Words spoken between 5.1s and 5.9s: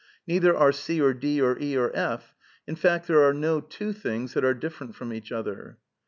each other.